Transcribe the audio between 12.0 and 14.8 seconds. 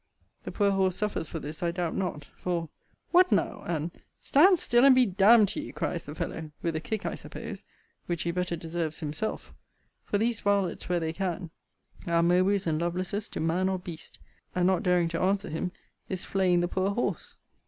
are Mowbrays and Lovelaces to man or beast; and